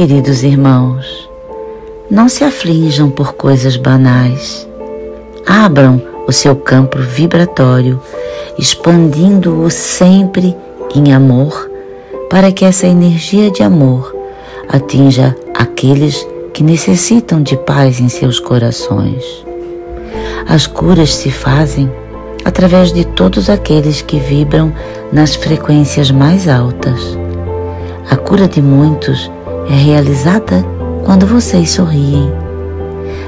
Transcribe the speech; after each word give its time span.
Queridos 0.00 0.42
irmãos, 0.42 1.28
não 2.10 2.26
se 2.26 2.42
aflinjam 2.42 3.10
por 3.10 3.34
coisas 3.34 3.76
banais. 3.76 4.66
Abram 5.46 6.00
o 6.26 6.32
seu 6.32 6.56
campo 6.56 6.98
vibratório, 6.98 8.00
expandindo-o 8.58 9.68
sempre 9.68 10.56
em 10.96 11.12
amor, 11.12 11.70
para 12.30 12.50
que 12.50 12.64
essa 12.64 12.86
energia 12.86 13.50
de 13.50 13.62
amor 13.62 14.16
atinja 14.70 15.36
aqueles 15.52 16.26
que 16.54 16.62
necessitam 16.62 17.42
de 17.42 17.58
paz 17.58 18.00
em 18.00 18.08
seus 18.08 18.40
corações. 18.40 19.22
As 20.48 20.66
curas 20.66 21.14
se 21.14 21.30
fazem 21.30 21.92
através 22.42 22.90
de 22.90 23.04
todos 23.04 23.50
aqueles 23.50 24.00
que 24.00 24.18
vibram 24.18 24.72
nas 25.12 25.34
frequências 25.34 26.10
mais 26.10 26.48
altas. 26.48 27.18
A 28.08 28.16
cura 28.16 28.48
de 28.48 28.62
muitos 28.62 29.30
é 29.70 29.74
realizada 29.74 30.64
quando 31.04 31.26
vocês 31.26 31.70
sorriem. 31.70 32.30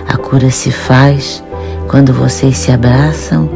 A 0.09 0.17
cura 0.17 0.51
se 0.51 0.73
faz 0.73 1.43
quando 1.87 2.13
vocês 2.13 2.59
se 2.59 2.73
abraçam 2.73 3.49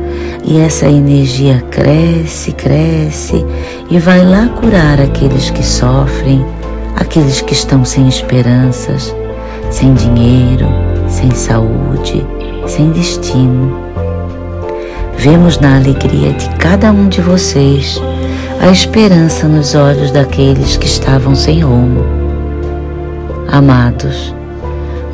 e 0.44 0.60
essa 0.60 0.86
energia 0.86 1.60
cresce, 1.70 2.52
cresce 2.52 3.44
e 3.90 3.98
vai 3.98 4.24
lá 4.24 4.48
curar 4.60 5.00
aqueles 5.00 5.50
que 5.50 5.64
sofrem, 5.64 6.46
aqueles 6.94 7.40
que 7.40 7.52
estão 7.52 7.84
sem 7.84 8.06
esperanças, 8.06 9.14
sem 9.70 9.92
dinheiro, 9.94 10.66
sem 11.08 11.30
saúde, 11.32 12.24
sem 12.68 12.90
destino. 12.92 13.76
Vemos 15.18 15.58
na 15.58 15.76
alegria 15.76 16.32
de 16.32 16.48
cada 16.56 16.92
um 16.92 17.08
de 17.08 17.20
vocês 17.20 18.00
a 18.60 18.70
esperança 18.70 19.48
nos 19.48 19.74
olhos 19.74 20.12
daqueles 20.12 20.76
que 20.76 20.86
estavam 20.86 21.34
sem 21.34 21.60
rumo. 21.60 22.15
Amados, 23.56 24.34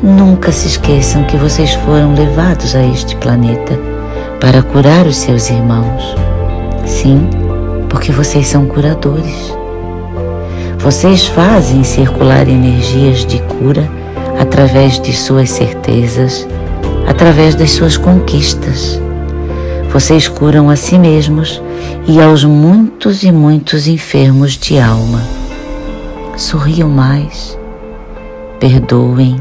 nunca 0.03 0.51
se 0.51 0.67
esqueçam 0.67 1.23
que 1.23 1.37
vocês 1.37 1.75
foram 1.75 2.13
levados 2.13 2.75
a 2.75 2.85
este 2.85 3.15
planeta 3.15 3.79
para 4.41 4.61
curar 4.61 5.07
os 5.07 5.15
seus 5.15 5.49
irmãos. 5.49 6.13
Sim, 6.85 7.29
porque 7.87 8.11
vocês 8.11 8.47
são 8.47 8.65
curadores. 8.65 9.55
Vocês 10.77 11.25
fazem 11.25 11.85
circular 11.85 12.49
energias 12.49 13.25
de 13.25 13.39
cura 13.43 13.89
através 14.37 14.99
de 14.99 15.13
suas 15.13 15.49
certezas, 15.49 16.45
através 17.07 17.55
das 17.55 17.71
suas 17.71 17.95
conquistas. 17.95 18.99
Vocês 19.89 20.27
curam 20.27 20.69
a 20.69 20.75
si 20.75 20.99
mesmos 20.99 21.61
e 22.05 22.19
aos 22.19 22.43
muitos 22.43 23.23
e 23.23 23.31
muitos 23.31 23.87
enfermos 23.87 24.57
de 24.57 24.77
alma. 24.77 25.21
Sorriam 26.35 26.89
mais, 26.89 27.57
perdoem, 28.63 29.35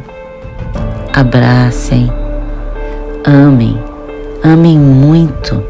abracem, 1.13 2.13
amem, 3.25 3.79
amem 4.43 4.77
muito, 4.77 5.63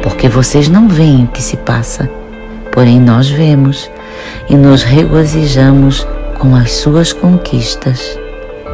porque 0.00 0.28
vocês 0.28 0.68
não 0.68 0.86
veem 0.86 1.24
o 1.24 1.26
que 1.26 1.42
se 1.42 1.56
passa, 1.56 2.08
porém 2.70 3.00
nós 3.00 3.28
vemos 3.28 3.90
e 4.48 4.54
nos 4.54 4.84
regozijamos 4.84 6.06
com 6.38 6.54
as 6.54 6.70
suas 6.70 7.12
conquistas, 7.12 8.16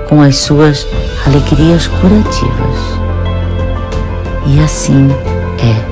com 0.07 0.21
as 0.21 0.37
suas 0.37 0.87
alegrias 1.25 1.87
curativas. 1.87 2.77
E 4.49 4.61
assim 4.63 5.09
é. 5.59 5.92